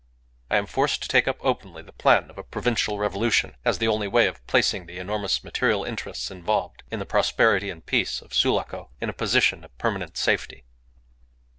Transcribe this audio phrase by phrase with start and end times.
[0.49, 3.87] I am forced to take up openly the plan of a provincial revolution as the
[3.87, 8.33] only way of placing the enormous material interests involved in the prosperity and peace of
[8.33, 10.65] Sulaco in a position of permanent safety.